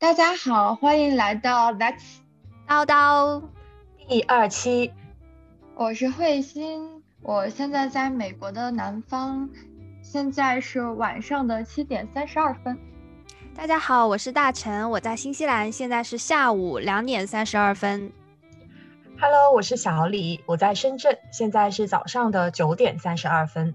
[0.00, 2.18] 大家好，欢迎来到 Let's
[2.68, 3.42] 叨叨
[4.06, 4.92] 第二期。
[5.74, 9.50] 我是慧心，我现在在美国的南方，
[10.00, 12.78] 现在是晚上的七点三十二分。
[13.56, 18.12] 大家好，我是大陈，我在新西兰，现在是下午两点三十二分。
[19.20, 23.74] Hello，我是小李，我在深圳，现在是早上的九点三十二分。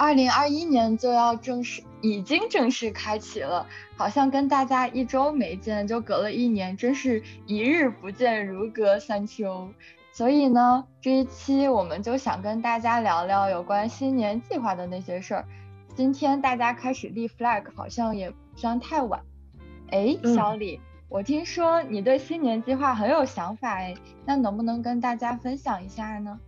[0.00, 3.66] 二零二一年就要正式，已经正式开启了，
[3.98, 9.68] 好像跟大家一周没见，就隔了一年，真是一日不见如隔三秋。
[10.10, 15.44] 所以呢，这一期我们就想跟大家聊聊有关新年计划的那些事儿。
[15.94, 19.20] 今天大家开始立 flag，好像也不算太晚。
[19.90, 20.80] 哎，小李，
[21.10, 23.94] 我听说你对新年计划很有想法，哎，
[24.24, 26.40] 那能不能跟大家分享一下呢？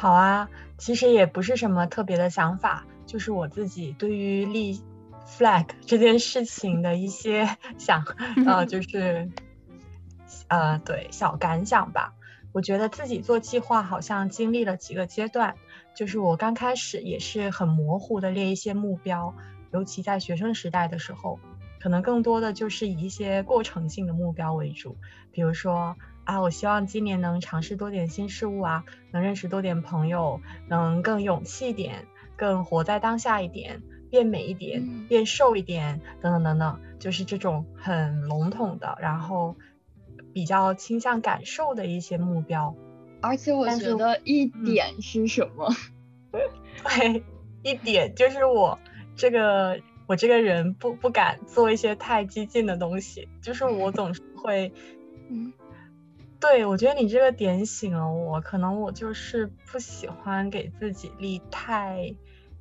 [0.00, 4.80] 好啊，其实也不是什么特别的想法，就是我自己对于立
[5.28, 7.46] flag 这件事情的一些
[7.76, 8.02] 想，
[8.46, 9.30] 呃，就是
[10.48, 12.14] 呃，对小感想吧。
[12.52, 15.54] 我觉得自己做计划好像经历了几个阶段，
[15.94, 19.34] 就是我刚开始也是很模糊的列一些目标，
[19.70, 21.38] 尤其在学生时代的时候，
[21.78, 24.96] 可能更多的就是以一些过程性的目标为主，
[25.30, 25.94] 比如说。
[26.30, 32.06] 啊，我希望今年能尝试多点新事物啊，能认识多点朋友，能更勇气一点，
[32.36, 39.56] 更活在当下一点，变美一点，变瘦一点，等等等等，就是这种很笼统的，然后
[40.32, 42.76] 比较倾向感受的一些目标。
[43.22, 45.74] 而且我觉得一点是什么？
[46.30, 47.24] 对，
[47.64, 48.78] 一点就是我
[49.16, 54.72] 这个我这个人不不敢做一些太激进的东西，就是我总是会，
[55.28, 55.52] 嗯。
[56.40, 62.14] 对，我觉得你这个点醒了我，可能我就是不喜欢给自己立太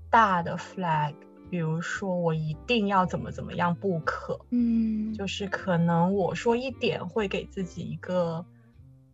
[0.09, 1.13] 大的 flag，
[1.49, 8.45] 比如说我一定要怎么怎么样不可，嗯，就是可能我说一点会给自己一个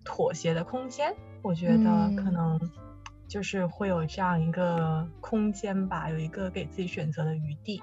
[0.03, 2.59] 妥协的空间，我觉得可能
[3.27, 7.81] 就是会有这样一个空间吧，有一个给自己选择的余地，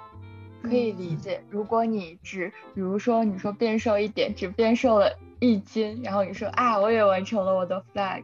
[0.62, 1.42] 可以理解。
[1.50, 5.12] 如果你只，比如说你说变瘦一点，只变瘦了。
[5.44, 8.22] 一斤，然后你说啊，我也完成了我的 flag，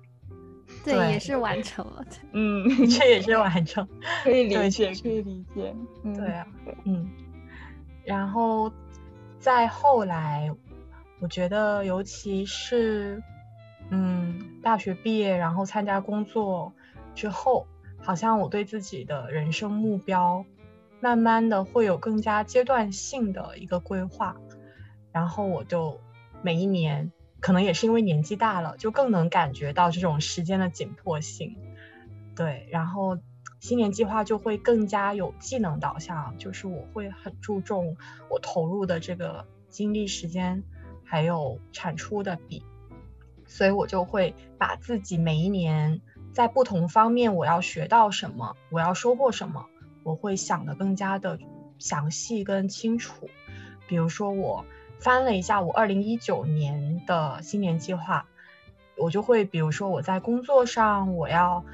[0.84, 3.84] 对，也是完成了， 嗯， 这也是完成，
[4.22, 5.74] 可以理解，可以理解，
[6.14, 6.46] 对啊，
[6.84, 7.10] 嗯，
[8.04, 8.72] 然后
[9.40, 10.48] 再后来，
[11.20, 13.20] 我觉得尤其是，
[13.90, 16.72] 嗯，大学毕业然后参加工作
[17.16, 17.66] 之后，
[18.00, 20.44] 好像我对自己的人生目标，
[21.00, 24.36] 慢慢的会有更加阶段性的一个规划，
[25.12, 26.00] 然后我就。
[26.40, 27.10] 每一年，
[27.40, 31.56] 可能也是因为年纪大了，就更能感觉到这种时间的紧迫性。
[32.36, 33.18] 对，然后
[33.58, 37.96] 新年计划就会更加有技能导向，就是我会很注重
[38.30, 40.62] 我投入的这个精力、时间，
[41.04, 42.62] 还有产出的比。
[43.44, 46.00] 所以我就会把自己每一年
[46.32, 49.66] 在不同方面我要学到什么，我要收获什么，
[50.08, 51.38] 我会想的更加的
[51.78, 53.28] 详细跟清楚。
[53.86, 54.64] 比如说我。
[55.00, 58.26] 翻了一下我二零一九年的新年计划，
[58.96, 61.64] 我就会比如说我在工作上我要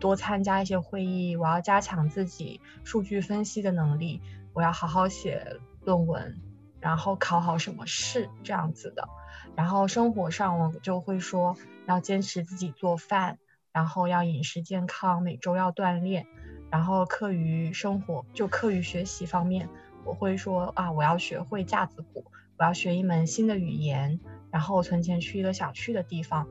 [0.00, 4.20] 多参加一些会议，我要加强自己数据分析的能力，
[4.52, 6.40] 我要好好写论文，
[6.80, 9.08] 然后考好什么试这样子的。
[9.54, 13.38] 然后生活上我就会说要坚持自己做饭，
[13.70, 16.26] 然后要饮食健康，每周要锻炼。
[16.72, 19.68] 然后课余生活就课余学习方面，
[20.04, 22.24] 我会说啊我要学会架子鼓。
[22.58, 26.46] 我要学一门新的语言，然后存钱去一个想去的地方，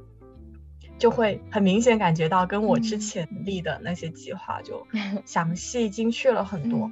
[0.98, 4.86] 就会很明显感觉到跟我之前立的那些计划就
[5.26, 6.92] 详细精确了很多。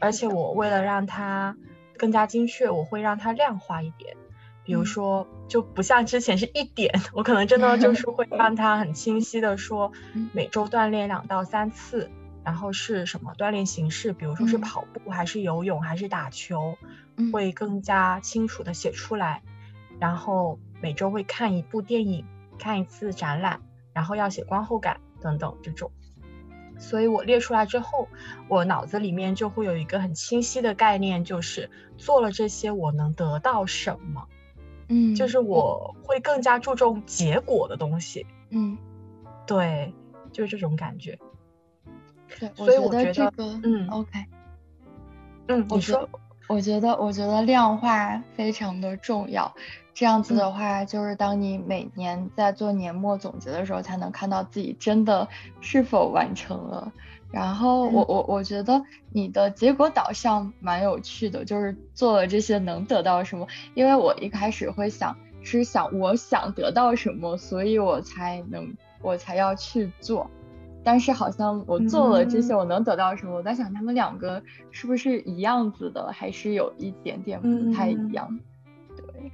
[0.00, 1.56] 而且我为了让它
[1.96, 4.16] 更加精确，我会让它量化一点。
[4.64, 9.92] 比如说，就不像之前是一点，我可能真的就是会 让它很清晰的说，
[10.32, 12.10] 每周锻炼两到三次，
[12.44, 16.76] 然后是什么锻炼形式，比如说是跑步还是游泳还是打球。
[17.32, 19.42] 会更加清楚的写出来，
[19.98, 22.24] 然后每周会看一部电影，
[22.60, 23.60] 看一次展览，
[23.92, 25.90] 然后要写观后感等等这种。
[26.78, 28.06] 所以我列出来之后，
[28.46, 34.28] 我脑子里面就会有一个很清晰的概念，就是做了这些我能得到什么。
[34.88, 38.24] 嗯，就是我会更加注重结果的东西。
[38.50, 38.78] 嗯，
[39.44, 39.92] 对，
[40.30, 41.18] 就是这种感觉。
[42.40, 44.24] 对，所以我觉得这个，嗯，OK，
[45.48, 46.08] 嗯，我说。
[46.48, 49.54] 我觉得，我觉得量化非常的重要。
[49.92, 55.28] 这样子的话，就是当你每年在做年末总结的时候，才能看到自己真的
[55.60, 56.90] 是否完成了。
[57.30, 58.82] 然后我我我觉得
[59.12, 63.46] 你的结果导向蛮有趣的，就是做了这些能得到什么？
[63.74, 70.30] 因为我一开始会想是想我想得到什么，所以我才能我才要去做。
[70.84, 73.34] 但是好像我做了这些，我能得到什么？
[73.34, 78.40] 我在想他们两个是不是一样子的，还是有一点点不太一样？
[78.96, 79.32] 对。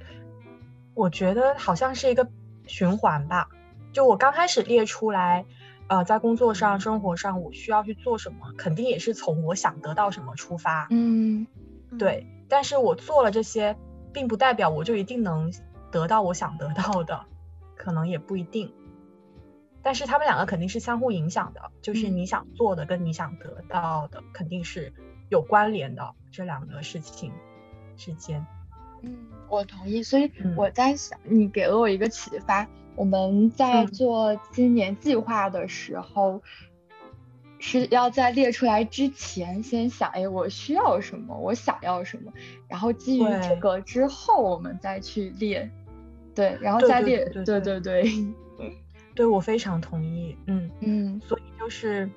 [0.93, 2.27] 我觉得好像是一个
[2.65, 3.49] 循环吧，
[3.91, 5.45] 就我刚开始列出来，
[5.87, 10.87] 呃，在工作上、生活上我需要去做什么，肯定也是从我想得到什么出发。
[10.89, 11.45] 嗯，
[11.99, 12.27] 对。
[12.47, 13.75] 但是我做了这些，
[14.13, 15.51] 并不代表我就一定能
[15.91, 17.25] 得到我想得到的，
[17.75, 18.71] 可能也不一定。
[19.85, 24.91] 但是他们两个肯定是相互影响的，就是你想做的跟你想得到的肯定是
[25.29, 27.31] 有关联的，这两个事情
[27.95, 28.43] 之间。
[29.03, 29.15] 嗯，
[29.47, 30.01] 我同意。
[30.01, 32.67] 所以我在想，你给了我一个启发。
[32.95, 36.41] 我们在做今年计划的时候，
[37.59, 42.33] 是要在列出来之前先想，哎，我需要什么，我想要什么，
[42.67, 45.69] 然后基于这个之后，我们再去列。
[46.33, 47.23] 对，然后再列。
[47.29, 47.81] 对对对。
[47.81, 48.03] 对，
[49.23, 50.35] 我非常同意。
[50.47, 51.21] 嗯嗯。
[51.27, 52.09] 所以就是，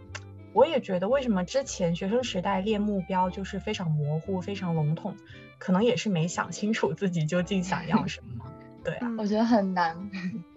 [0.55, 5.15] 我也觉得，为什么之前学生时代列目标就是非常模糊、非常笼统。
[5.59, 8.45] 可能也是没想清楚自己究竟想要什么，
[8.85, 10.09] 对啊，我觉得很难。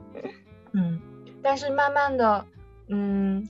[0.73, 1.01] 嗯，
[1.41, 2.45] 但是慢慢的，
[2.87, 3.49] 嗯，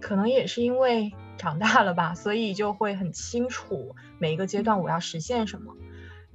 [0.00, 5.74] 可能也是因为长大了吧，所以就会很清楚每一个阶段我要实现什么，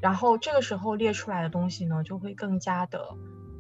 [0.01, 3.15] 然后这个时候列出来的东西呢，就会更加的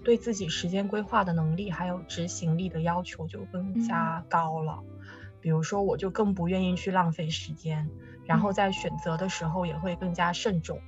[0.09, 4.79] 对自己时间规划的能力还有执行力的要求就更加高了。
[5.39, 7.87] 比如说，我就更不愿意去浪费时间。
[8.25, 10.81] 然后在选择的时候也会更加慎重，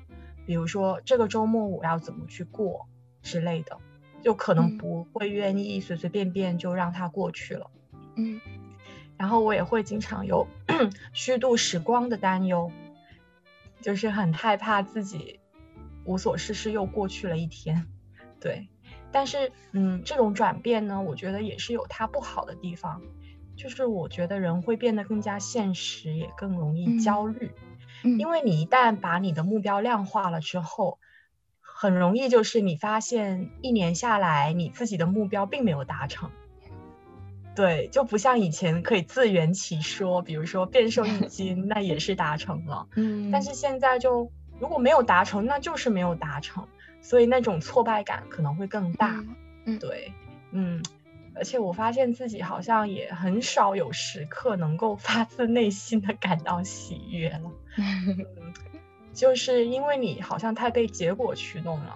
[0.48, 2.88] 比如说这个周末我要怎么去过
[3.22, 3.78] 之类的，
[4.24, 7.70] 就可能不会愿意随随便便就让它过去了。
[8.16, 8.42] 嗯，
[9.18, 10.48] 然后我也会经常有
[11.14, 12.72] 虚度时光的担忧，
[13.82, 15.40] 就是很害怕自己
[16.06, 17.86] 无所事事又过去了一天。
[18.40, 18.68] 对，
[19.12, 23.02] 但是嗯，这种转变呢，我觉得也是有它不好的地方。
[23.58, 27.52] 就是我觉得人会变得更加现实，也更容易焦虑，
[28.18, 30.98] 因为你一旦把你的目标量化了之后，
[31.60, 36.32] 很容易就是你发现一年下来你自己的目标并没有达成，
[37.54, 46.68] 对，就不像以前可以自圆其说，比如说变瘦一 斤，那也是达成了，嗯，但是现在就如果没有达成，那就是没有达成，
[47.02, 49.24] 所以那种挫败感可能会更大，
[49.66, 50.14] 嗯，对，
[50.52, 50.82] 嗯。
[51.34, 57.50] 而且我发现自己好像也很少有时刻能够 发自内心的感到喜悦了，
[59.14, 61.96] 就是因为你好像太被结果驱动了，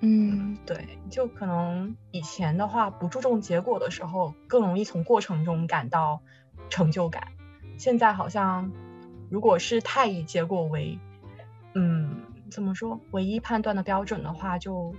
[0.00, 6.20] 嗯，对，就可能以前的话不注重结果的时候，更容易从过程中感到
[6.68, 7.28] 成就感，
[7.78, 8.70] 现在好像
[9.30, 10.98] 如果是太以结果为，
[11.72, 12.20] 嗯，
[12.54, 14.94] 怎么说唯一判断的标准的话，就。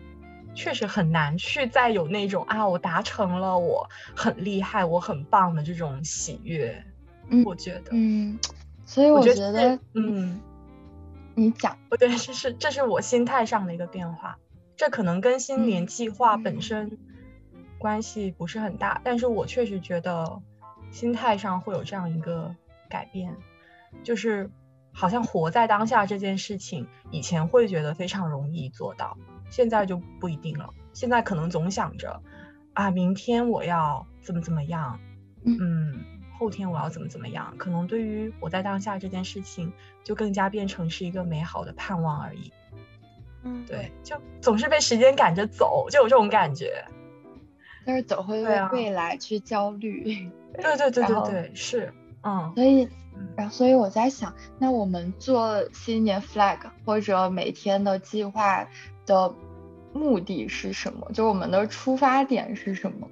[0.58, 6.82] 确实很难去再有那种啊，我达成了，我很厉害，我很棒的这种喜悦。
[7.28, 8.40] 嗯，我觉得，嗯，
[8.86, 10.40] 所以我觉得，嗯，
[11.36, 14.38] 你讲，不对，这是这是我心态上的一个变化，
[14.78, 16.98] 这可能跟新年计划本身
[17.78, 20.42] 关系不是很大，但是我确实觉得
[20.90, 22.56] 心态上会有这样一个
[22.88, 23.36] 改变，
[24.04, 24.50] 就是
[24.96, 29.18] 好像活在当下这件事情，以前会觉得非常容易做到。
[29.50, 32.22] 现在就不一定了，现在可能总想着，
[32.74, 34.98] 啊，明天我要怎么怎么样，
[35.44, 36.00] 嗯，
[36.40, 39.72] 后天我要怎么怎么样，可能对于我在当下这件事情，
[40.04, 42.52] 就更加变成是一个美好的盼望而已。
[43.44, 46.84] 嗯，对，就总是被时间赶着走，就有这种感觉。
[47.86, 50.32] 但是总会为未来去焦虑。
[50.56, 51.94] 对对对对对，是，
[52.26, 52.52] 嗯。
[52.56, 52.90] 所以，
[53.38, 58.68] 然后所以我在想，那我们做新年 flag 或者每天的计划。
[59.08, 59.36] 的
[59.94, 61.12] 目的是什么？
[61.14, 63.08] 就我们的出发点是什么？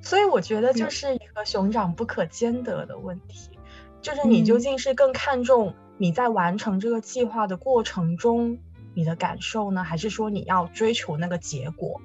[0.00, 3.58] 所以我觉得就是一个熊掌不可兼得的问题，
[4.00, 8.60] 就是你究竟是更看重你在完成这个计划的过程中
[8.94, 12.00] 你的感受呢，还是说你要追求那个结果？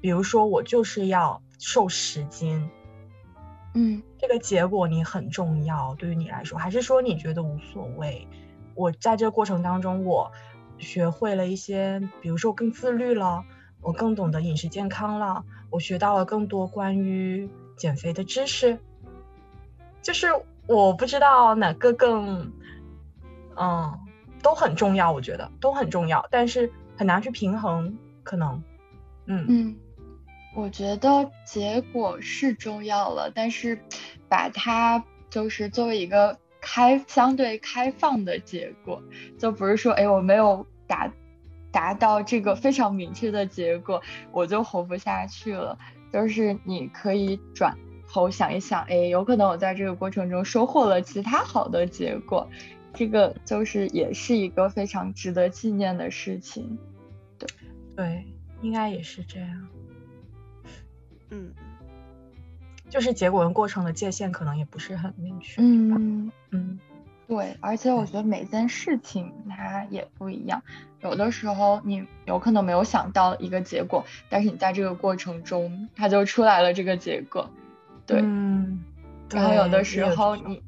[0.00, 2.70] 比如说我就是要瘦十斤，
[3.74, 8.26] 嗯，这个结果你很重要，对于你来说，还是说你觉得无所谓？
[8.74, 10.30] 我在这个过程当中我。
[10.78, 13.44] 学会了一些，比如说我更自律了，
[13.80, 18.80] 我更懂得饮食健康了，我学到了更多关于减肥的知识。
[20.00, 20.26] 就是
[20.66, 22.52] 我不知道哪个更
[23.56, 23.96] 嗯，
[24.42, 28.60] 都很重要，我觉得都很重要，但是很难去平衡，可能，
[29.26, 29.76] 嗯嗯，
[30.54, 33.78] 我觉得结果是重要了，但是
[34.28, 39.02] 把它就是作为一个开相对开放的结果，
[39.38, 41.12] 就不是说哎我没有达
[41.70, 45.78] 达到这个非常明确的结果，我就活不下去了，
[46.12, 47.76] 就是你可以转。
[48.14, 52.46] 头想一想，哎，有可能我在这个过程中收获了其他好的结果，
[52.92, 56.78] 这个就是也是一个非常值得纪念的事情。
[57.38, 57.48] 对，
[57.96, 58.26] 对，
[58.60, 59.66] 应该也是这样。
[61.32, 61.50] 嗯，
[62.90, 65.62] 就是结果跟过程的界限可能也不是很明确。
[65.62, 66.78] 嗯嗯，
[67.26, 70.62] 对，而且我觉得每件事情它也不一样，
[71.00, 77.48] 有的时候你有可能没有想到一个结果，但是你在这个过程中它就出来了这个结果。
[78.04, 78.20] 对，
[79.30, 80.62] 然后有的时候你，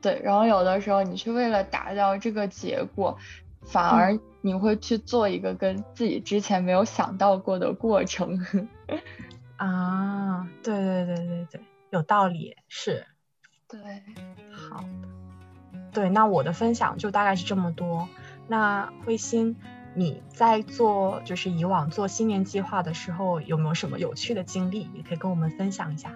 [0.00, 3.16] 对，然后有的时候你去为了达到这个结果，
[3.62, 8.44] 反而你会去做一个跟自己之前没有想到过的过程。
[9.58, 11.60] 啊，对对对对对，
[11.90, 13.06] 有道理，是。
[13.68, 13.78] 对，
[14.50, 15.08] 好的，
[15.92, 18.08] 对，那我的分享就大概是这么多。
[18.46, 19.56] 那慧心，
[19.94, 26.10] 你在做就是以往做新年计划的时候，有没有什么有趣的经历，也可以跟我们分享一下？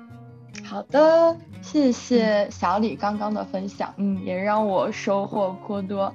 [0.64, 6.14] 好的，谢谢小李刚刚的分享，嗯，也让我收获颇多。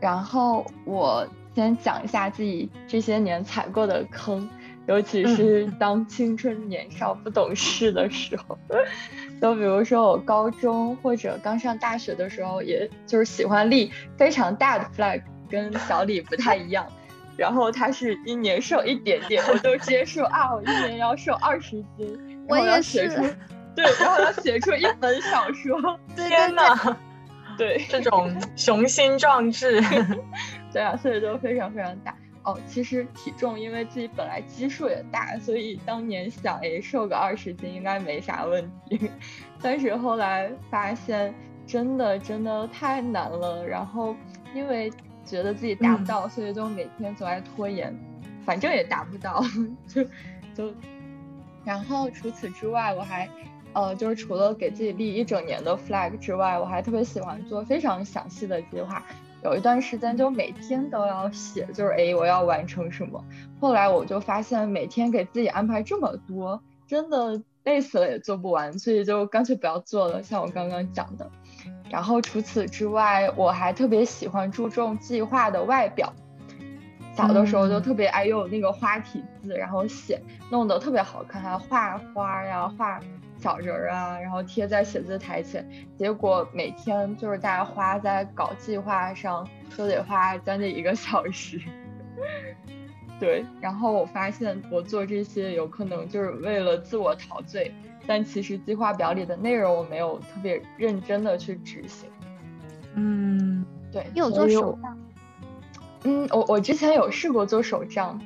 [0.00, 4.48] 然后我先讲一下自己这些年踩过的坑，
[4.88, 8.58] 尤其是当青春年少不懂事的时候。
[9.40, 16.84] 就比如说我高中或者刚上大学的时候，也就是喜欢立非常大的 flag，跟小李不太一样。
[17.36, 23.08] 然后他是一年瘦一点点，我都直接说啊，我一年要瘦二十斤，我也是。
[23.76, 25.78] 对，然后要写出一本小说，
[26.16, 26.96] 天哪！
[27.56, 29.80] 对，这种雄心壮志，
[30.72, 32.12] 对啊，所以都非常非常大
[32.52, 32.60] 哦。
[32.66, 39.10] 其实体重，因为自己本来基数也大，所以当年想，哎，瘦个二十斤应该没啥问题。
[39.62, 41.34] 但是后来发现，
[41.66, 43.66] 真的真的太难了。
[43.66, 44.14] 然后
[44.54, 44.90] 因为
[45.24, 47.94] 觉得自己达不到，所以就每天总爱拖延，
[48.44, 49.42] 反正也达不到，
[49.86, 50.04] 就
[50.54, 50.74] 就。
[51.64, 53.28] 然后除此之外，我还。
[53.74, 59.04] 呃，就是除了给自己立一整年的 flag 之外，我还特别喜欢做非常详细的计划。
[59.44, 63.24] 有一段时间就每天都要写，就是哎，我要完成什么。
[63.60, 70.22] 后来我就发现每天给自己安排这么多，真的累死了也做不完，所以就干脆不要做了。
[70.22, 71.30] 像我刚刚讲的。
[71.90, 76.12] 然后除此之外，我还特别喜欢注重计划的外表。
[77.14, 83.00] 小的时候就特别爱用那个花体字，然后写，弄得特别好看，还画花呀，画。
[83.38, 85.66] 小人儿啊，然后贴在写字台前，
[85.96, 91.60] 结果每天就是大家花在搞计划上，都得花将近一个小时。
[93.20, 97.72] 对，然后我发现我做这些有可能就是为了自我陶醉，
[98.06, 102.08] 但其实计划表里的内容我没有特别认真的去执行。
[102.94, 104.98] 嗯，对，你有做手账？
[106.04, 108.20] 嗯，我我之前有试过做手账，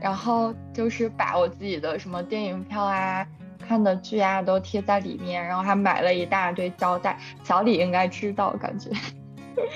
[0.00, 3.26] 然后就是把我自己的什么电影票啊。
[3.56, 7.18] 看的剧啊都贴在里面，然后还买了一大堆胶带。
[7.42, 8.90] 小李应该知道，感觉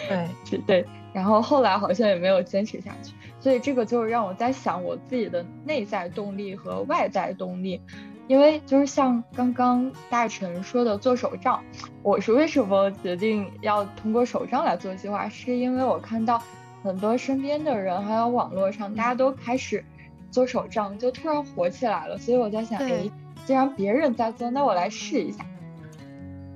[0.08, 0.86] 对， 对。
[1.12, 7.80] 然后后来好像也没有坚持下去，所以这个就是让我在想我自己的内在动力和外在动力。
[8.28, 11.60] 因为就是像刚刚大臣说的做手账，
[12.04, 15.28] 我是为什么决定要通过手账来做计划？
[15.28, 16.40] 是因为我看到
[16.84, 19.84] 很多身边的人还有网络上大家都开始
[20.30, 23.10] 做手账，就突然火起来了，所以我在想，哎。
[23.50, 25.44] 既然别人在做，那我来试一下。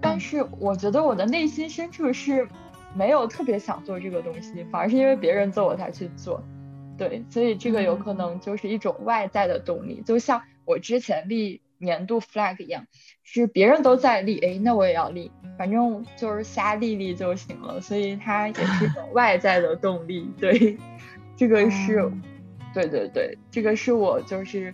[0.00, 2.46] 但是我觉得我的内心深处是
[2.94, 6.40] 没有特别想做这个东西，反而是因为别人做我才去做。
[6.96, 12.86] 对，所以这个有可能就是一种外在的动力，就像我之前立年度 flag 一样，
[13.24, 17.80] 是别人都在立，哎，那我也要立，反正就是瞎立立就行了。
[17.80, 20.30] 所以它也是一种外在的动力。
[20.38, 20.78] 对，
[21.34, 22.08] 这个是，
[22.72, 24.72] 对对对，这个是我就是。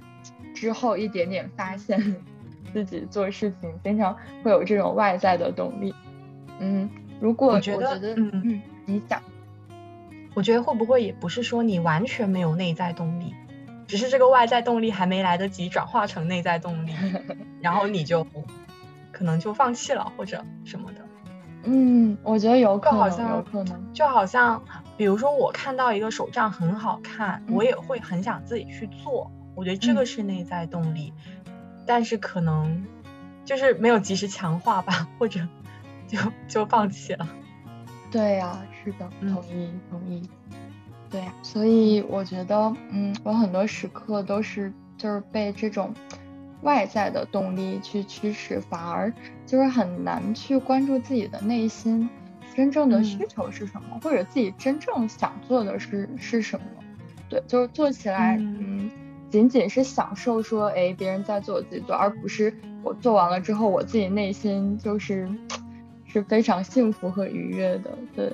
[0.61, 2.17] 之后一点点发现
[2.71, 5.95] 自己做事情经常会有这种外在的动力。
[6.59, 6.87] 嗯，
[7.19, 9.23] 如果我觉得，嗯嗯，你讲，
[10.35, 13.35] 我觉得会不会也不是说你完全没有内在动力，
[13.87, 16.93] 只是这个外在动力还没来得及转化成内在动力，
[17.62, 18.26] 然后你就
[19.11, 21.00] 可能就放弃了或者什么的。
[21.62, 24.62] 嗯，我觉得有可能，有可能，就好像
[24.99, 29.31] 比如说我看到一个手账很好看，我也会很想自己去做。
[29.61, 31.12] 我觉得这个是内在动力，
[31.87, 32.87] 但是可能
[33.45, 35.47] 就是没有及时强化吧，或者
[36.09, 37.29] 就就放弃了。
[38.11, 40.26] 对呀，是的，同意同意。
[41.11, 45.93] 对呀，所以我觉得，嗯，我很多时刻都是就是被这种
[46.62, 49.12] 外在的动力去驱使，反而
[49.45, 52.09] 就是很难去关注自己的内心
[52.57, 56.64] 真正的需求是什么，或者自己真正想做的是是什么。
[57.29, 58.90] 对，就是做起来，嗯，
[59.31, 65.29] 仅仅是享受说，哎，别人在做，我自己做，而不是我做完了之后，我自己内心就是
[66.05, 67.91] 是非常幸福和愉悦的。
[68.15, 68.33] 对，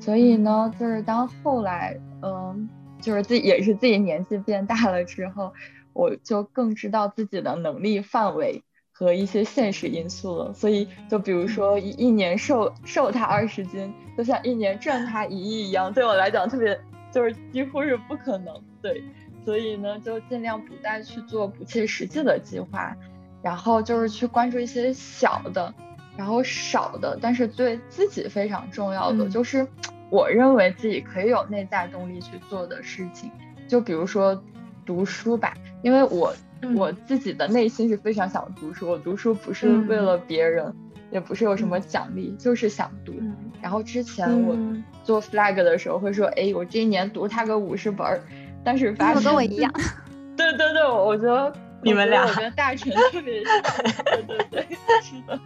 [0.00, 1.98] 所以呢，就是当后来。
[2.22, 2.68] 嗯，
[3.00, 5.52] 就是自己也是自己年纪变大了之后，
[5.92, 10.52] 我就更知道自己的能力范围和一些现实因素了。
[10.54, 16.76] 所以，就比如说一一年瘦瘦他二十斤，就像一年赚他一亿一样，对我来讲特别
[17.12, 18.54] 就是几乎是不可能。
[18.82, 19.04] 对，
[19.46, 22.94] 所以呢，就尽量不再去做不切实际的计划，
[23.42, 25.72] 然后就是去关注一些小的，
[26.18, 29.66] 然后少的，但是对自己非常重要的就是。
[30.08, 33.28] 我认为自己可以有内在动力去做的事情，
[33.66, 34.40] 就比如说
[34.84, 36.32] 读书吧，因为我
[36.76, 40.72] 我自己的内心是非常想读书，我读书不是为了别人，
[41.10, 43.14] 也不是有什么奖励，就是想读。
[43.60, 44.00] 然后之。
[44.00, 44.56] 前我
[45.02, 48.20] 做 flag 的时候会说，哎，我这一年读它个五十本儿，
[48.66, 49.72] 但是发现跟我一样。
[50.36, 53.62] 对对对，我觉得 你们俩，我觉得大成特别像。
[54.04, 54.66] 对对对，
[55.00, 55.38] 是的。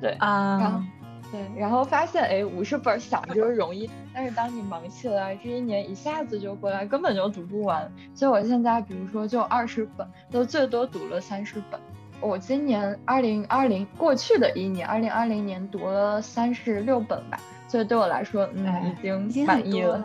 [0.00, 0.84] 对啊。
[1.32, 7.90] 对，然后发现哎，五十本想着容易，但是当你忙起来，这一年一下子就过来，根本就读不完。
[8.14, 11.80] 所以我现在比如说就二十本，都最多读了三十本。
[12.20, 20.04] 我今年二零二零过去的一年，二零二零年读了三十六本吧，所以对我来说，嗯，已经满意了。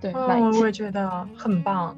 [0.00, 0.12] 对。
[0.12, 1.96] 我也觉得很棒。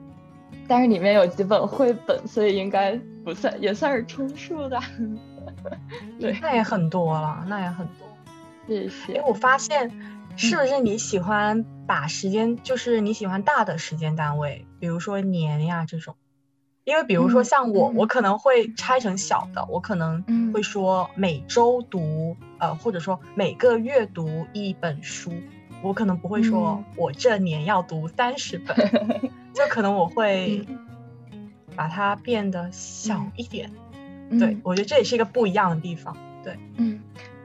[0.69, 4.81] 但是里面有几本绘本，所以应该不算，也算是充数的。
[6.21, 8.07] 对，那也很多了，那也很多。
[8.67, 9.15] 谢谢。
[9.15, 9.91] 哎，我发现
[10.37, 16.15] 是不是你喜欢把时间，就是你喜欢大的时间单位，比如说年呀这种。
[16.85, 25.33] 因为比如说像我，我可能会拆成小的，我可能会说每周读，呃，或者说每个月读一本书。
[25.83, 28.77] 我可能不会说我这年要读三十本，
[29.53, 30.67] 就可能我会
[31.77, 33.71] 把它变得小一点。
[34.39, 36.17] 对，我觉得这也是一个不一样的地方。
[36.43, 37.01] 对，嗯。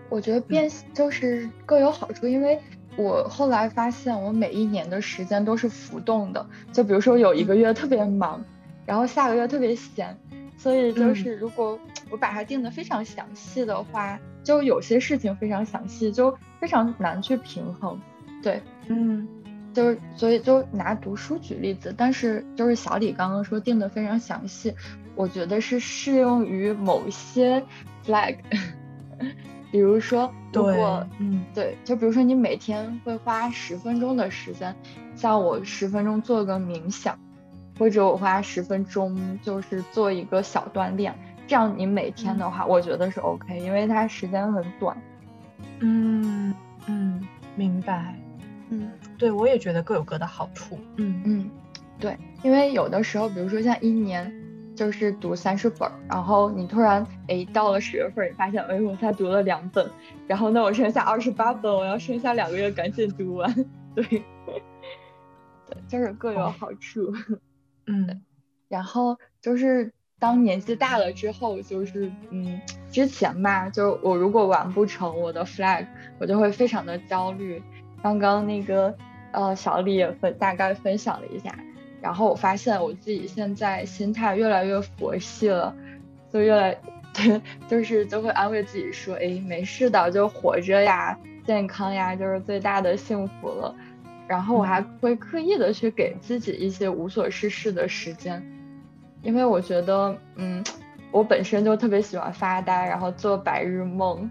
[0.09, 2.57] 我觉得变就是各有好处，因为
[2.95, 8.41] 我后来发现我每一年的时间都是浮动的，就比如说有一个月特别忙，
[8.85, 10.17] 然后下个月特别闲，
[10.55, 11.77] 所以就是如果
[12.09, 17.99] 我把它定的非常详细的话，就有些事情非常详细，就非常难去平衡。
[18.47, 19.27] 对，嗯，
[19.73, 24.73] 就是所以就拿读书举例子，但是就是小李刚刚说定的非常详细，
[25.15, 27.61] 我觉得是适用于某些
[28.05, 28.37] flag。
[29.69, 34.73] 比如说，如果嗯对，就比如说你每天会花十分钟的时间，
[35.13, 37.19] 像我十分钟做个冥想，
[37.77, 41.13] 或者我花十分钟就是做一个小锻炼，
[41.47, 44.95] 这样你每天的话，我觉得是 OK，因为它时间很短。
[45.79, 46.55] 嗯
[46.87, 48.15] 嗯，明白。
[48.69, 50.77] 嗯，对我也觉得各有各的好处。
[50.97, 51.49] 嗯嗯，
[51.99, 54.43] 对，因为有的时候，比如说像一年。
[54.77, 59.89] 就是读三十本，然后你突然哎到了十月份，你发现哎我才读了两本，
[60.27, 63.51] 然后那我剩下二十八本，我要剩下两个月赶紧读完。
[63.95, 64.23] 对，对，
[65.87, 67.11] 就是各有好处。
[67.87, 68.21] 嗯，
[68.67, 75.87] 然后就是当年纪大了之后，就是嗯之前吧，就我如果完不成我的 flag，
[76.19, 77.63] 我就会非常的焦虑。
[78.01, 78.95] 刚刚那个
[79.31, 81.53] 呃小李也分大概分享了一下。
[82.01, 85.75] 然后我发现我自己现在心态越来越佛系了，
[86.31, 86.77] 就越来
[87.11, 93.75] 对，就是就会安慰自己说，哎，没事的，就活着呀，健康呀，就是最大的幸福了。
[94.27, 98.45] 然后我还会刻意的去给自己一些无所事事的时间，
[99.23, 100.63] 因为我觉得，嗯，
[101.11, 104.29] 我本身就特别喜欢发呆，然后做白日梦，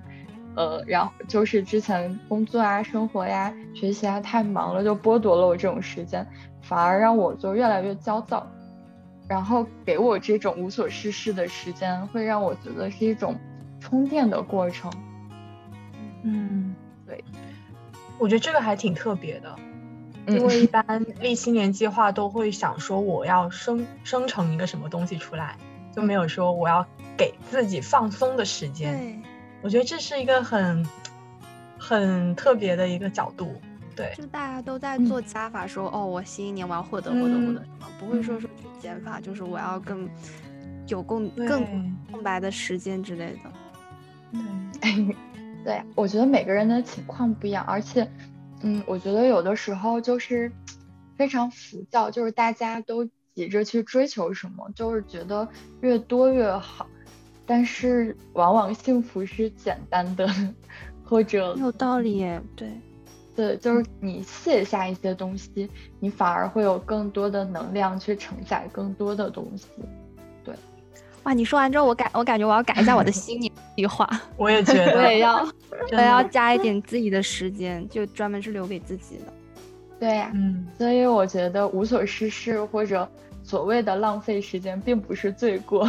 [0.57, 6.27] 呃，然后就是之前工作啊、生活呀、学习啊太忙了，就剥夺了我这种时间。
[6.62, 8.45] 反而让我就越来越焦躁，
[9.29, 13.38] 然后给我这种无所事事的时间，会让我觉得是一种
[13.79, 14.90] 充电的过程。
[16.25, 16.75] 嗯，
[17.07, 17.23] 对，
[18.19, 19.55] 我觉得这个还挺特别的，
[20.27, 25.57] 因为一 般立新年计划都会想说我要生生成一个什么东西出来，
[25.95, 26.85] 就没有说我要
[27.16, 29.23] 给自己放松的时间。
[29.57, 30.87] 对，我觉得这是一个很
[31.79, 33.61] 很特别的一个角度。
[33.95, 40.07] 对，就大家都在做加法，说哦，我新一年我要获得获得获得什么，不会说说去减法，就是我要更
[40.87, 41.64] 有更更
[42.11, 44.38] 空白的时间之类的。
[44.81, 45.16] 对，
[45.64, 48.07] 对，我觉得每个人的情况不一样，而且，
[48.61, 50.53] 嗯，我觉得有的时候就是
[51.16, 55.49] 非常浮躁，就是大家都急着去追求什么，就是觉得
[55.81, 56.87] 越多越好，
[57.47, 60.29] 但是往往幸福是简单的，
[61.05, 62.69] 或者有道理耶，对。
[63.37, 65.69] 对，就是你卸下一些东西，
[66.01, 69.67] 你反而会有更多的能量去承载更多的东西。
[70.43, 70.55] 对，
[71.25, 74.09] 哇，你说完之后，我感我感觉我要改一下我的新年计划。
[74.39, 75.47] 我也觉得，我也要，
[75.93, 79.25] 我要加一点自己的时间，就专门是留给自己的。
[80.01, 83.07] 对呀，嗯，所以我觉得无所事事或者
[83.43, 85.87] 所谓的浪费时间，并不是罪过。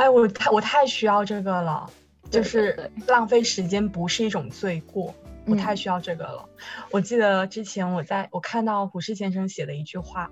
[0.00, 1.90] 哎，我太我太需要这个了。
[2.30, 5.12] 就是浪费时间不是一种罪过，
[5.46, 6.48] 我太需要这个了。
[6.90, 10.30] 我记得之前我在我看到胡适先生写的一句话，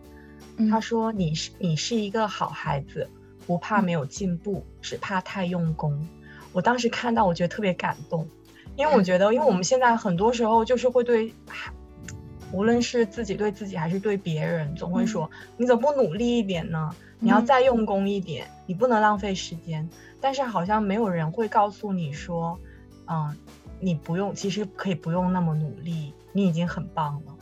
[0.71, 3.11] 他说：“你是你是一个好孩子，
[3.47, 6.09] 不怕没有进步，只怕太用功。”
[6.55, 8.27] 我当时看到，我觉得特别感动，
[8.77, 11.35] 因为我觉得，因为我们现在很多时候就是会对，
[12.53, 15.29] 无论是自己对自己还是对别人，总会说
[15.59, 16.95] ：“你怎么不努力一点呢？
[17.21, 19.89] 你要再用功一点，你不能浪费时间。”
[20.21, 22.59] 但是好像没有人会告诉你说，
[23.07, 23.37] 嗯，
[23.79, 27.37] 你不用，其实可以不用那么努力，你已经很棒了。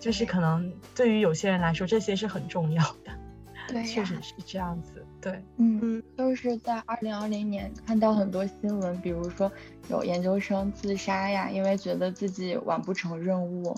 [0.00, 3.12] 就是可能对于有些人来说，这些是很重要的。
[3.68, 5.06] 对，确实是这样子。
[5.20, 9.52] 对，嗯嗯，就是在二零二零年看到很多新闻，比如说
[9.88, 13.76] 有研究生自杀呀，因为觉得自己完不成任务。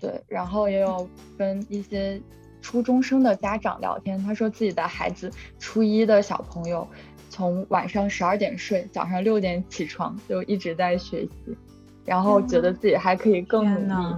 [0.00, 1.08] 对，然后也有
[1.38, 2.20] 跟一些
[2.62, 6.88] 初中生的家长聊天，他说自己的孩子初一的小朋友。
[7.28, 11.56] 从晚上十二点睡，早上六点起床，就一直在学习，
[12.04, 14.16] 然后觉得自己还可以更努力。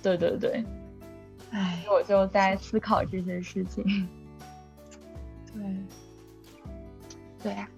[0.00, 0.64] 对对对，
[1.50, 4.08] 哎，我就在思考这些事情。
[5.52, 5.62] 对，
[7.42, 7.68] 对呀，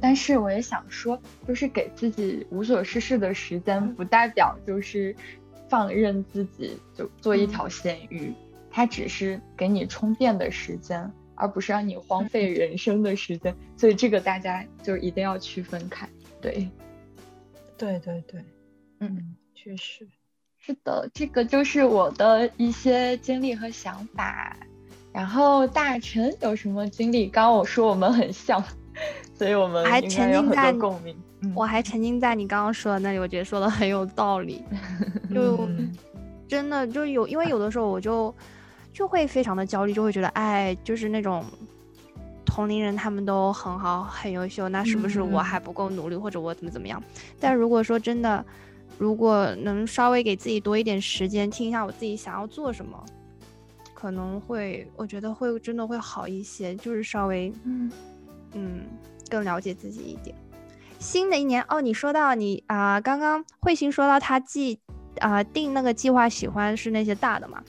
[0.00, 5.14] 但是我也想说，就是给自己无所事事的时间，不代表就是
[5.68, 8.32] 放任自己就做一条咸鱼，
[8.72, 11.08] 它只是给你充电的时间。
[11.34, 16.06] 而不是让你荒废 人生的时间，所以这个大家就一定要区分开。
[16.42, 16.68] 对，
[17.76, 18.44] 对对对，
[19.00, 20.06] 嗯，确实
[20.58, 24.56] 是的，这个就是我的一些经历和想法。
[25.12, 27.26] 然后大臣有什么经历？
[27.26, 28.62] 刚刚我说我们很像，
[29.34, 31.16] 所以我们还沉浸在共鸣。
[31.56, 34.62] 我还沉浸在你刚刚说的那里，我觉得说的很有道理。
[35.34, 35.66] 就
[36.46, 38.32] 真的就有，因为有的时候我就。
[38.92, 41.44] 就会非常的焦虑，就会觉得，哎，就是那种
[42.44, 47.02] 同龄人他们都很好、很优秀，那是不是我还不够努力，或者我怎么怎么样？
[47.40, 48.44] 但如果说真的，
[48.98, 53.02] 如果能稍微给自己多一点时间，听一下我自己想要做什么，
[53.94, 57.90] 可能会，我觉得会真的会好一些，就是稍微，嗯
[58.52, 58.82] 嗯，
[59.30, 60.36] 更了解自己一点。
[60.98, 64.78] 新的一年哦，你说到你啊，刚刚慧心说到他计
[65.18, 67.64] 啊定那个计划，喜欢是那些大的嘛？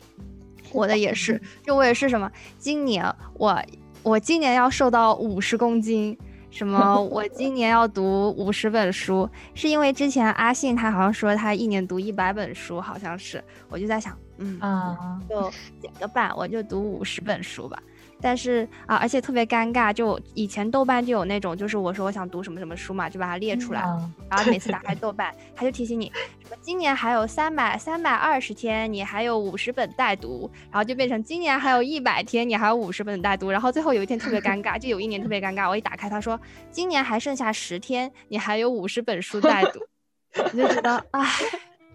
[0.74, 3.06] 我的也是， 就我也是什么，今年
[3.36, 3.58] 我
[4.02, 6.18] 我今年要瘦到五十公斤，
[6.50, 15.50] 什么 我今年要读五十本书，是因为之前阿信他好像说他一年读一百本书，好像是，我就在想，嗯啊，就
[15.82, 17.82] 减个半，我就读五十本书吧。
[18.24, 23.82] 但是啊，而且特别尴尬，就以前豆瓣就有那种，就是我说我想读什么什么书嘛，就把它列出来，
[24.30, 26.10] 然后每次打开豆瓣，它就提醒你
[26.42, 36.40] 什么今年还有三百三百二十天，你还有五十本待读，然后就变成今年还有一百天，你还有五十本待读，然后最后有一天特别尴尬，就有一年特别尴尬，我一打开他说
[36.72, 39.82] 今年还剩下十天，你还有五十本书待读，
[40.42, 41.30] 我就觉得唉，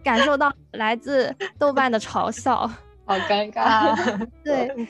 [0.04, 2.70] 感受到来自豆瓣的嘲笑，
[3.06, 3.96] 好尴尬，
[4.44, 4.86] 对。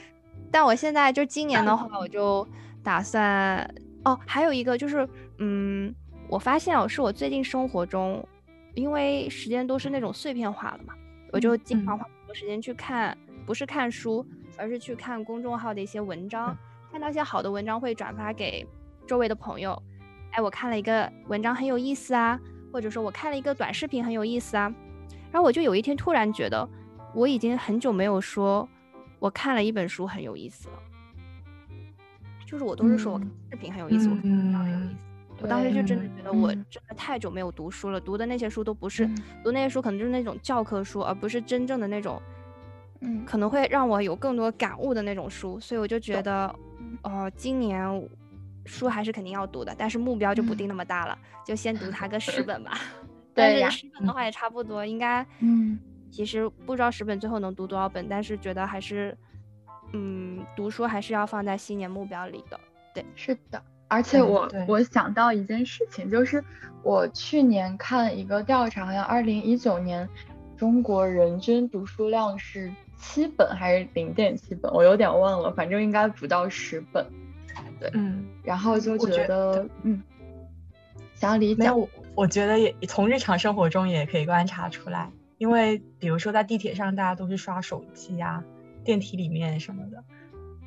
[0.51, 2.47] 但我现在就今年的话，我就
[2.83, 3.57] 打算
[4.03, 5.07] 哦，还有一个就是，
[5.37, 5.93] 嗯，
[6.27, 8.27] 我发现哦，是我最近生活中，
[8.73, 10.93] 因为时间都是那种碎片化的嘛，
[11.31, 14.25] 我就经常花很多时间去看，不是看书，
[14.57, 16.57] 而是去看公众号的一些文章，
[16.91, 18.65] 看到一些好的文章会转发给
[19.05, 19.79] 周围的朋友，
[20.31, 22.39] 哎，我看了一个文章很有意思啊，
[22.73, 24.73] 或者说我看了一个短视频很有意思啊，
[25.31, 26.67] 然后我就有一天突然觉得，
[27.13, 28.67] 我已经很久没有说。
[29.19, 30.75] 我看了一本书，很有意思了。
[32.45, 34.95] 就是我都是说我看视频很有意思，我看文章很有意思。
[35.41, 39.07] 我当时就真的觉得我真的太久没有读书了，读的那些书都不是
[39.43, 42.21] 读那些书，可能就是那种教科书，而不是真正的那种，
[43.01, 45.59] 嗯，可能会让我有更多感悟的那种书。
[45.59, 46.53] 所以我就觉得，
[47.03, 48.09] 哦，今年
[48.65, 52.77] 书还是肯定要读的，但是目标就不定那么大了，就先读它个十 本吧。
[53.33, 55.79] 对呀，十本的话也差不多，应该，嗯。
[56.11, 59.17] 其实不知道十本最后能读多少本，但是觉得还是，
[59.93, 62.59] 嗯，读书还是要放在新年目标里的。
[62.93, 66.43] 对，是的，而且我对我想到一件事情，就是
[66.83, 70.07] 我去年看一个调查，好像二零一九年
[70.57, 77.05] 中国人均读书量是七本还是零点七本，我有点忘了，反正应该不到十本。
[77.79, 80.01] 对嗯，然后就我觉得，嗯，
[81.13, 88.43] 小李讲，没有，我觉得也从日常生活中也可以观察出来，因为比如说在地铁上，大家都是刷手机啊、
[88.83, 90.03] 电梯里面什么的，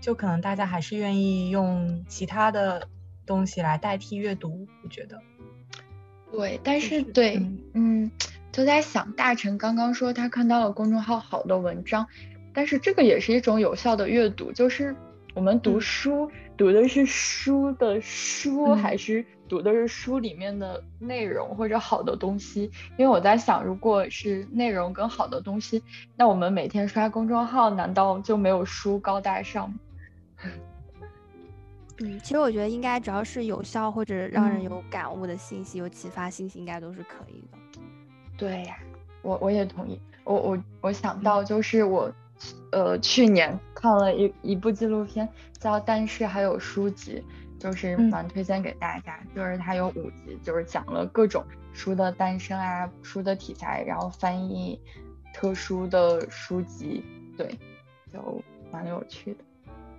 [0.01, 2.89] 就可能大家还是愿意用其他的
[3.25, 5.21] 东西来代替阅读，我觉得。
[6.33, 8.11] 对，但是对，嗯嗯，
[8.51, 12.09] 就在想，大成刚刚说他看到了公众号好的文章，
[12.55, 14.97] 但是这个也是一种有效的阅读，就是
[15.35, 22.71] 我们读嗯书、读的是书的书，嗯还是读的是书里面的内容或者好的东西？
[22.99, 25.83] 因为我在想，如果是内容跟好的东西，
[26.17, 29.77] 那我们每天刷公众号，难道就没有书高大上吗？
[31.99, 37.59] 嗯，其实我觉得应该只要是有效或者让人嗯有感悟的信息、有启发信息，应该都是可以的。
[38.37, 38.77] 对呀，
[39.23, 40.01] 我我也同意。
[40.25, 42.13] 我我我想嗯到就是我，
[42.71, 45.29] 呃，去年看了一一部纪录片，
[45.59, 47.23] 叫《但是还有书籍》，
[47.63, 49.19] 就是嗯蛮推荐给大家。
[49.35, 54.81] 就是它有五集，就是讲了各种书的诞生啊，书的题材，然后翻译
[55.35, 57.05] 特殊的书籍，
[57.37, 57.59] 对，
[58.13, 59.39] 就蛮有趣的。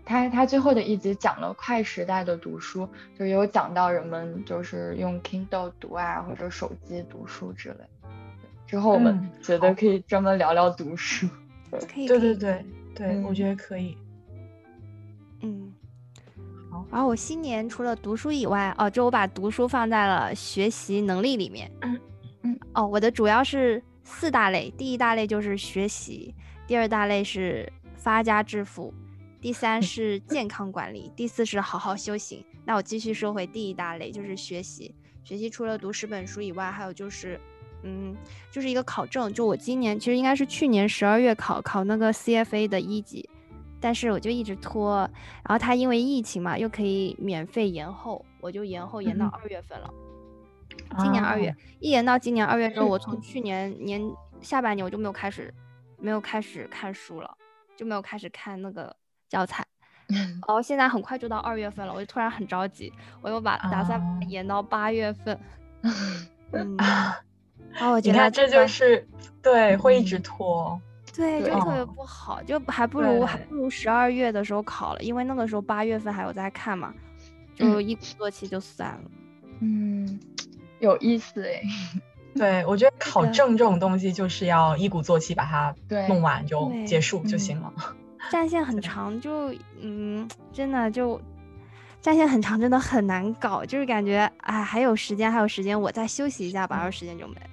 [0.05, 7.89] 他他最后的一集讲了快时代的读书，就有讲到人们就是用 Kindle 读啊，或者手机读书之类的。
[8.67, 11.27] 之后我们嗯觉得可以专门聊聊读书。
[11.79, 13.97] 可以，对对对对，我嗯觉得可以。
[15.41, 15.73] 嗯，
[16.71, 21.71] 好然后我新年除了读书以外，哦，就我把读书放在了学习能力里面。
[21.81, 21.99] 嗯
[22.43, 26.33] 嗯哦，我的主要是四大类，第一大类就是学习，
[26.67, 28.93] 第二大类是发家致富，
[29.41, 32.43] 第三是健康管理，第四是好好修行。
[32.65, 34.95] 那我继续说回第一大类，就是学习。
[35.23, 37.39] 学习除了读十本书以外，还有就是，
[37.83, 38.15] 嗯，
[38.51, 39.31] 就是一个考证。
[39.33, 43.29] 就我今年其实应该是去年十二月考考那个 CFA 的一级，
[43.79, 44.97] 但是我就一直拖，
[45.43, 49.89] 然后他因为疫情嘛，又可以免费延后，我就延后延到嗯二月份了。
[50.99, 54.01] 今年二月、哦一延到今年二月之后，我从去年年
[54.41, 55.53] 下半年我就没有开始，
[55.99, 57.37] 没有开始看书了，
[57.75, 58.95] 就没有开始看那个
[59.27, 59.65] 教材。
[60.07, 62.91] 然后现在很快就到二月份了，我就突然很着急，
[63.21, 65.37] 我又把打算延到八月份。
[66.53, 66.77] 嗯，
[67.73, 69.07] 然后我觉得你看，这这个就是
[69.41, 70.81] 对，会一直嗯拖。
[71.15, 76.93] 对，就特别哦不好，就还不如还不如十二月的时候考了，因为那个时候八月份还有在看嘛，
[77.55, 79.01] 就嗯一鼓作气就算了。
[79.59, 80.19] 嗯，
[80.79, 81.61] 有意思哎。
[82.35, 85.75] 对，我觉得考证这种东西就是要一鼓作气把它
[86.07, 87.71] 弄完就结束就嗯行了。
[88.31, 91.21] 战线很长，就嗯，真的就
[92.01, 97.52] 战线很长，真的很难搞，就是感觉哎，还有时间，还有时间，我再休息一下吧，然后时间就没了。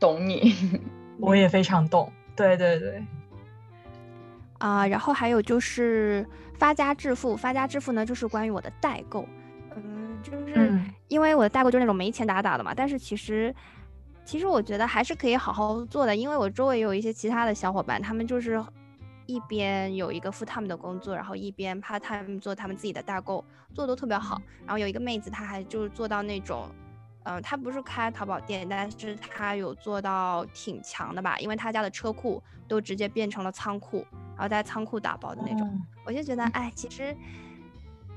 [0.00, 0.54] 懂你。
[1.20, 2.10] 我也非常懂。
[2.34, 3.04] 对对对，
[4.58, 6.26] 啊、然后还有就是
[6.58, 9.28] 发家致富，发家致富呢，就是关于我的代购，
[9.76, 13.54] 嗯，就是嗯因为我的代购就是那种没钱打打的嘛，但是其实。
[14.22, 18.62] 其实我觉得还是可以好好做的，因为我周围有一些其他的小伙伴，他们就是
[19.26, 24.40] 一边有一个 full time 的工作，然后一边 part time 做他们自己的代购，做的都特别好。
[24.60, 26.68] 然后有一个妹子，她还就是做到那种，
[27.24, 35.66] 嗯、他不是开淘宝店，但是他有做到挺强的吧，因为他家的车库都直接变成了仓库，然后在仓库打包的那种。
[35.68, 35.72] 哦
[36.06, 37.14] 我就觉得，哎，其实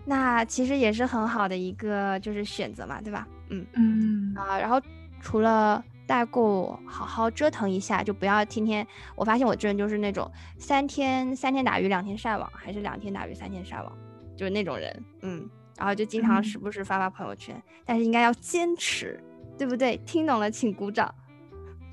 [0.06, 3.28] 那其实也是很好的一个就是选择嘛，对吧？
[3.50, 4.82] 嗯嗯啊，然后
[5.22, 8.88] 除了代购，好好折腾一下，就不要天天。
[9.16, 13.96] 我发现我这人就是那种三天三天打鱼两天晒网，还是两天打鱼三天晒网，
[14.36, 15.48] 就是那种人，嗯。
[15.78, 19.20] 然后就经常时嗯不时发发朋友圈，但是应该要坚持，
[19.58, 19.98] 对不对？
[20.06, 21.14] 听懂了，请鼓掌。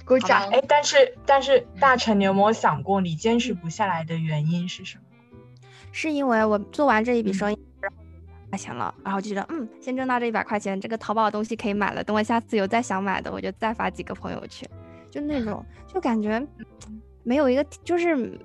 [0.05, 0.49] 鼓掌。
[0.51, 5.05] 哎，但是但是大成，你有没有想过你坚持不下来的原因是什么？
[5.93, 12.03] 是因为我做完这一笔嗯生意，然后有一百块钱了，然后就觉得，嗯，先挣到这一百块钱，这个淘宝的东西可以买了。
[12.05, 14.69] 等我下次有再想买的，我就再发几个朋友圈，
[15.11, 16.45] 就那种，就感觉
[17.23, 18.39] 没有一个，就是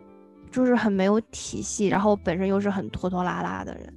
[0.52, 3.94] 就是很没有体系，然后本身又是很拖拖拉拉的人。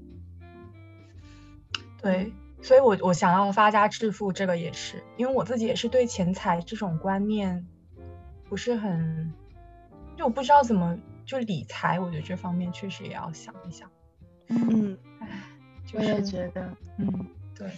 [2.08, 7.66] 对，所以我我想要发家致富，这个也是，因为我自己也是对钱财这种观念
[8.48, 9.32] 不是很，
[10.16, 13.90] 就我不知道怎么就理财，我觉得这方面确实也要想一想。
[14.48, 15.28] 嗯，唉，
[15.84, 17.70] 就我也是觉得，嗯，对，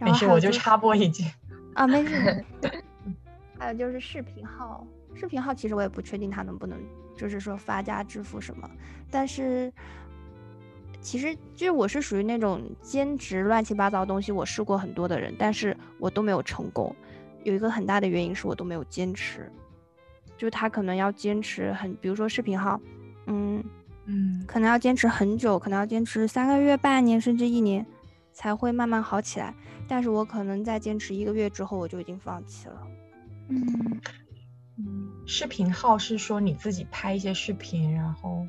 [0.00, 1.24] 没事，我就插播一句。
[1.74, 2.44] 啊，没事。
[3.58, 6.78] 还有就是视频号，视频号其实我也不确定它能不能，
[7.16, 8.68] 就是说发家致富什么，
[9.10, 9.72] 但是
[11.06, 16.92] 其实就是我是属于那种兼职乱七八糟东西，我试过很多的人，但是我都没有成功。
[17.44, 19.48] 有一个很大的原因是我都没有坚持，
[20.36, 22.80] 就他可能要坚持很，比如说视频号，
[23.28, 23.62] 嗯
[24.06, 27.86] 嗯，可能要坚持很久，可能要坚持三个月、半年甚至一年
[28.32, 29.54] 才会慢慢好起来。
[29.86, 32.82] 但是我可能在坚持一个月之后，我就已经放弃了。
[33.50, 33.64] 嗯
[34.76, 38.44] 嗯，视频号是说你自己拍一些视频，然后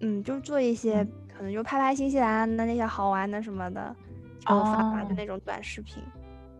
[0.00, 1.06] 嗯，就是做一些。
[1.06, 3.94] 可能就拍拍新西兰的那些好玩的什么的，
[4.40, 6.02] 就发发的那种短视频。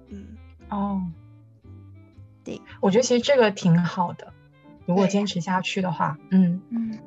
[0.09, 0.37] 嗯，
[0.69, 1.03] 哦，
[2.45, 4.33] 对，我觉得其实这个挺好的，
[4.87, 6.99] 如果坚持下去的话，嗯嗯，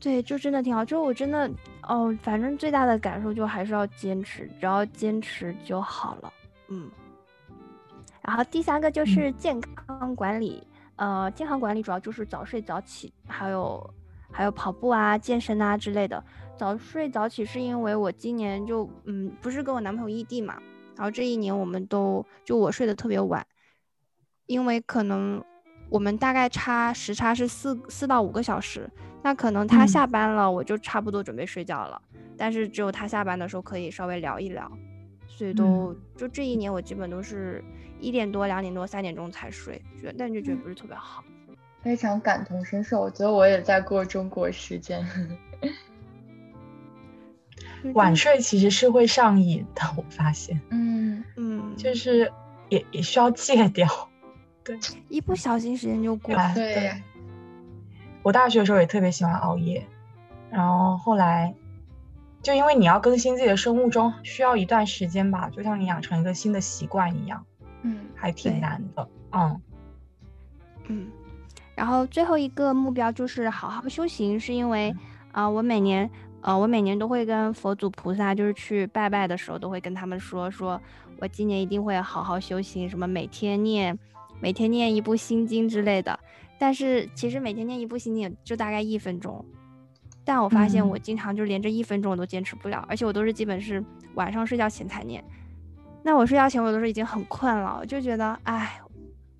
[0.00, 0.84] 对，就真的挺好。
[0.84, 1.50] 就我真的
[1.82, 6.32] 哦，反正最大的感受就还是要坚持，只要坚持就好了。
[6.68, 6.90] 嗯，
[8.22, 13.94] 然后第三个就是健康管理，呃，健康管理主要就是早睡早起，还有
[14.32, 16.24] 还有跑步啊、健身啊之类的。
[16.56, 20.60] 早睡早起是因为我今年就嗯不是跟我男朋友异地嘛，
[20.96, 23.44] 然后这一年我们都就我睡得特别晚，
[24.46, 25.42] 因为可能
[25.90, 28.88] 我们大概差时差是四四到五个小时，
[29.22, 32.00] 那可能他下班了我就差不多准备睡觉了，
[32.36, 34.70] 但是只有他下班的时候可以稍微聊一聊，
[35.26, 37.64] 所以都就这一年我基本都是
[37.98, 41.24] 一点多两点多三点钟才睡，觉但就觉得不是特别好，
[41.82, 45.04] 非常感同身受，我觉得我也在过中国时间。
[47.94, 52.32] 晚睡其实是会上瘾的，我发现，嗯嗯，就是
[52.68, 53.88] 也也需要戒掉，
[54.62, 54.78] 对，
[55.10, 56.54] 一不小心时间就过了。
[56.54, 56.92] 对，
[58.22, 59.84] 我大学的时候也特别喜欢熬夜，
[60.48, 61.52] 然后后来
[62.40, 67.44] 就因为你要更新自己的生物钟，需要一段时间吧，就像你养成一个新的习惯一样，
[67.82, 69.60] 嗯，还挺难的，嗯
[70.86, 71.10] 嗯，
[71.74, 74.94] 然后最后一个目标就是好好修行，是因为
[75.32, 76.08] 啊，我每年。
[76.44, 80.80] 呃，我每年都会跟佛祖菩萨，就是去拜拜的时候，都会跟他们说，说
[81.20, 83.96] 我今年一定会好好修行，什么每天念，
[84.40, 86.18] 每天念一部心经之类的。
[86.58, 89.44] 但是其实每天念一部心经就大概一分钟，
[90.24, 93.80] 但我发现我经常就连这一分钟我都坚持不了，而且我都是基本是
[94.14, 95.22] 晚上睡觉前才念。
[96.02, 98.80] 那我睡觉前我都是已经很困了，我就觉得，哎，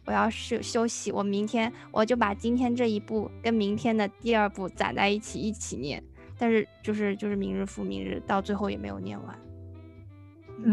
[0.04, 6.02] 我要是休息，我明天我就把今天这一步跟明天的第二步攒在一起一起念。
[6.38, 9.38] 但是就是就是明日复明日，到最后也没有念完，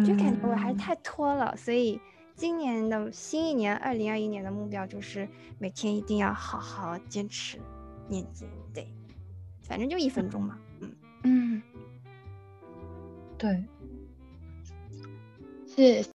[0.04, 1.56] 就感觉我还是太拖了。
[1.56, 2.00] 所以
[2.36, 7.60] 今年的新一年，二零二一年的目标就是每天一定要好好坚持
[8.08, 8.48] 念经。
[8.74, 8.92] 对，
[9.62, 10.58] 反正就一分钟嘛。
[10.80, 10.92] 嗯
[11.24, 11.62] 嗯，
[13.38, 13.64] 对，
[15.68, 16.08] 谢谢。